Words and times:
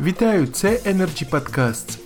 Вітаю, 0.00 0.46
це 0.46 0.68
Energy 0.68 1.30
Podcasts. 1.30 1.98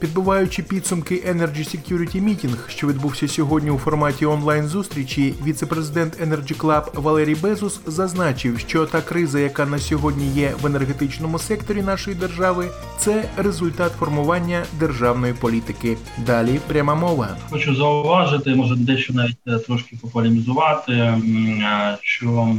Підбиваючи 0.00 0.62
підсумки 0.62 1.14
Energy 1.14 1.58
Security 1.58 2.24
Meeting, 2.24 2.68
що 2.68 2.86
відбувся 2.86 3.28
сьогодні 3.28 3.70
у 3.70 3.78
форматі 3.78 4.26
онлайн-зустрічі, 4.26 5.34
віце-президент 5.46 6.20
Energy 6.20 6.56
Club 6.56 7.00
Валерій 7.00 7.34
Безус 7.34 7.80
зазначив, 7.86 8.58
що 8.58 8.86
та 8.86 9.00
криза, 9.00 9.38
яка 9.38 9.66
на 9.66 9.78
сьогодні 9.78 10.28
є 10.28 10.52
в 10.62 10.66
енергетичному 10.66 11.38
секторі 11.38 11.82
нашої 11.82 12.16
держави, 12.16 12.68
це 12.98 13.28
результат 13.36 13.92
формування 13.98 14.64
державної 14.78 15.32
політики. 15.32 15.96
Далі 16.26 16.60
пряма 16.68 16.94
мова. 16.94 17.36
Хочу 17.50 17.74
зауважити, 17.74 18.54
може 18.54 18.76
дещо 18.76 19.14
навіть 19.14 19.36
е, 19.46 19.58
трошки 19.58 19.98
пополемізувати, 20.02 20.92
м, 20.92 21.22
е, 21.62 21.98
що 22.02 22.56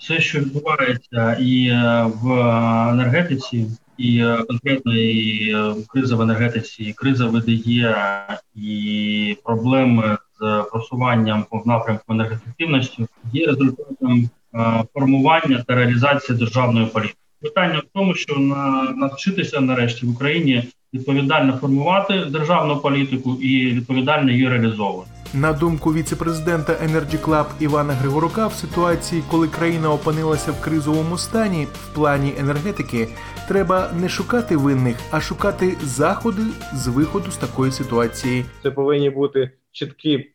все, 0.00 0.20
що 0.20 0.38
відбувається 0.38 1.36
і 1.40 1.68
е, 1.68 2.10
в 2.22 2.32
енергетиці, 2.90 3.66
і 3.98 4.18
е, 4.18 4.44
конкретно 4.48 4.96
і 4.96 5.52
е, 5.54 5.74
криза 5.88 6.16
в 6.16 6.20
енергетиці, 6.20 6.84
і 6.84 6.92
криза 6.92 7.26
ВДЄ, 7.26 7.96
і 8.54 9.36
проблеми 9.44 10.18
з 10.40 10.64
просуванням 10.70 11.44
в 11.50 11.68
напрямку 11.68 12.04
енергоефективності 12.08 13.06
є 13.32 13.46
результатом 13.46 14.30
формування 14.94 15.64
та 15.66 15.74
реалізації 15.74 16.38
державної 16.38 16.86
політики. 16.86 17.16
Питання 17.42 17.78
в 17.78 17.84
тому, 17.94 18.14
що 18.14 18.38
на 18.38 18.82
навчитися 18.82 19.60
нарешті 19.60 20.06
в 20.06 20.10
Україні 20.10 20.64
відповідально 20.94 21.52
формувати 21.52 22.24
державну 22.24 22.76
політику 22.76 23.34
і 23.34 23.72
відповідально 23.72 24.30
її 24.30 24.48
реалізовувати. 24.48 25.10
На 25.34 25.52
думку 25.52 25.92
віце-президента 25.92 26.72
Energy 26.72 27.24
Club 27.24 27.46
Івана 27.60 27.92
Григорука, 27.92 28.46
в 28.46 28.52
ситуації, 28.52 29.22
коли 29.30 29.48
країна 29.48 29.92
опинилася 29.92 30.52
в 30.52 30.60
кризовому 30.60 31.18
стані 31.18 31.66
в 31.72 31.94
плані 31.94 32.34
енергетики, 32.38 33.08
треба 33.48 33.90
не 34.00 34.08
шукати 34.08 34.56
винних, 34.56 34.96
а 35.10 35.20
шукати 35.20 35.76
заходи 35.82 36.42
з 36.74 36.88
виходу 36.88 37.30
з 37.30 37.36
такої 37.36 37.72
ситуації. 37.72 38.44
Це 38.62 38.70
повинні 38.70 39.10
бути 39.10 39.50
чіткі 39.72 40.32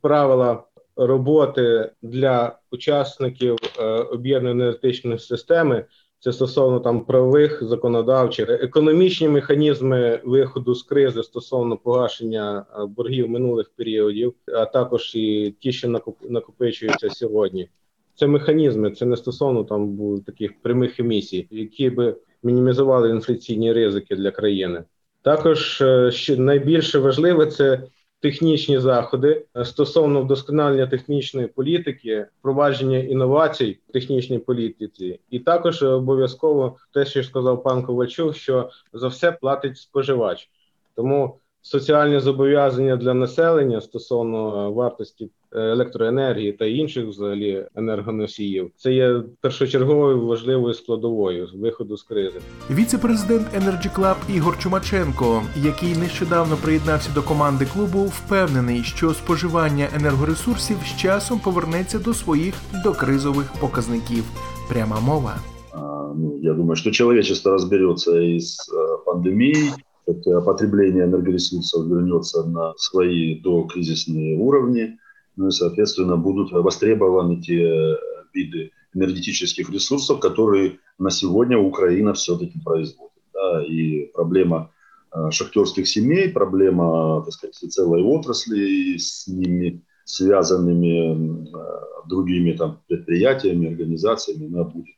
правила 0.00 0.64
роботи 0.96 1.90
для 2.02 2.58
учасників 2.70 3.56
е, 3.78 3.84
об'єднаної 3.84 4.54
енергетичної 4.54 5.18
системи. 5.18 5.84
Це 6.24 6.32
стосовно 6.32 6.80
там 6.80 7.04
правових 7.04 7.62
законодавчих, 7.62 8.50
економічні 8.50 9.28
механізми 9.28 10.20
виходу 10.24 10.74
з 10.74 10.82
кризи 10.82 11.22
стосовно 11.22 11.76
погашення 11.76 12.64
боргів 12.88 13.28
минулих 13.28 13.70
періодів, 13.76 14.34
а 14.54 14.64
також 14.64 15.14
і 15.14 15.54
ті, 15.60 15.72
що 15.72 15.88
накоп- 15.88 16.30
накопичуються 16.30 17.10
сьогодні. 17.10 17.68
Це 18.14 18.26
механізми, 18.26 18.90
це 18.90 19.06
не 19.06 19.16
стосовно 19.16 19.64
там 19.64 19.98
таких 20.26 20.62
прямих 20.62 21.00
емісій, 21.00 21.48
які 21.50 21.90
би 21.90 22.16
мінімізували 22.42 23.10
інфляційні 23.10 23.72
ризики 23.72 24.16
для 24.16 24.30
країни. 24.30 24.84
Також 25.22 25.80
е, 25.80 26.10
що 26.10 26.36
найбільше 26.36 26.98
важливе 26.98 27.46
це 27.46 27.82
технічні 28.22 28.78
заходи 28.78 29.44
е, 29.56 29.64
стосовно 29.64 30.22
вдосконалення 30.22 30.86
технічної 30.86 31.46
політики, 31.46 32.26
впровадження 32.38 32.98
інновацій 32.98 33.78
в 33.88 33.92
технічній 33.92 34.38
політиці, 34.38 35.20
і 35.30 35.38
також 35.38 35.82
е, 35.82 35.86
обов'язково 35.86 36.76
те, 36.94 37.04
що 37.04 37.24
сказав 37.24 37.62
пан 37.62 37.82
Ковальчук, 37.82 38.36
що 38.36 38.70
за 38.92 39.08
все 39.08 39.32
платить 39.32 39.78
споживач. 39.78 40.50
Тому 40.94 41.38
соціальні 41.62 42.20
зобов'язання 42.20 42.96
для 42.96 43.14
населення 43.14 43.80
стосовно 43.80 44.66
е, 44.66 44.68
вартості 44.68 45.30
електроенергії 45.51 46.51
та 46.51 46.65
інших 46.65 47.07
взагалі 47.07 47.65
енергоносіїв, 47.75 48.71
це 48.75 48.93
є 48.93 49.23
першочерговою 49.41 50.25
важливою 50.25 50.73
складовою 50.73 51.47
з 51.47 51.53
виходу 51.53 51.97
з 51.97 52.03
кризи. 52.03 52.39
Віце-президент 52.71 53.47
Energy 53.55 53.99
Club 53.99 54.15
Ігор 54.35 54.59
Чумаченко, 54.59 55.43
який 55.63 55.95
нещодавно 55.95 56.55
приєднався 56.55 57.11
до 57.15 57.21
команди 57.21 57.67
клубу, 57.73 58.03
впевнений, 58.03 58.83
що 58.83 59.13
споживання 59.13 59.87
енергоресурсів 59.95 60.77
з 60.85 61.01
часом 61.01 61.39
повернеться 61.39 61.99
до 61.99 62.13
своїх 62.13 62.53
докризових 62.83 63.53
показників. 63.59 64.23
Пряма 64.69 64.99
мова. 64.99 65.35
А, 65.71 65.77
ну, 66.17 66.39
Я 66.41 66.53
думаю, 66.53 66.75
что 66.75 66.91
человечество 66.91 67.51
разберется 67.51 68.21
и 68.21 68.39
с 68.39 68.73
э, 68.73 69.05
пандемией, 69.05 69.71
это 70.07 70.41
потребление 70.41 71.03
энергоресурсов 71.03 71.87
вернется 71.87 72.43
на 72.43 72.73
свои 72.77 73.41
докризисные 73.41 74.37
уровни, 74.37 74.97
ну 75.36 75.48
и, 75.48 75.50
соответственно, 75.50 76.16
будут 76.16 76.52
востребованы 76.52 77.40
те 77.40 77.62
э, 77.62 77.96
виды 78.34 78.70
энергетических 78.94 79.70
ресурсов, 79.70 80.20
которые 80.20 80.78
на 80.98 81.10
сегодня 81.10 81.58
Украина 81.58 82.12
все-таки 82.14 82.60
производит. 82.60 83.12
Да, 83.32 83.64
и 83.64 84.06
проблема 84.12 84.70
э, 85.14 85.30
шахтерских 85.30 85.88
семей, 85.88 86.28
проблема, 86.28 87.22
так 87.24 87.32
сказать, 87.32 87.72
целой 87.72 88.02
отрасли 88.02 88.96
с 88.98 89.26
ними 89.26 89.82
связанными 90.04 91.46
э, 91.46 92.08
другими 92.08 92.52
там 92.52 92.80
предприятиями, 92.88 93.68
организациями, 93.68 94.46
она 94.46 94.64
будет 94.64 94.96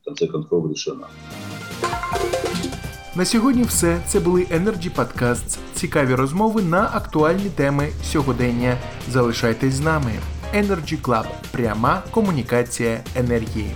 в 0.00 0.04
конце 0.04 0.26
концов 0.26 0.70
решена. 0.70 1.08
На 3.18 3.24
сьогодні 3.24 3.62
все. 3.62 4.00
Це 4.06 4.20
були 4.20 4.42
Energy 4.42 4.90
Podcasts. 4.94 5.58
Цікаві 5.74 6.14
розмови 6.14 6.62
на 6.62 6.90
актуальні 6.92 7.50
теми 7.56 7.88
сьогодення. 8.04 8.76
Залишайтесь 9.10 9.74
з 9.74 9.80
нами. 9.80 10.12
Energy 10.54 11.00
Club. 11.02 11.24
Пряма 11.50 12.02
комунікація 12.10 13.00
енергії. 13.14 13.74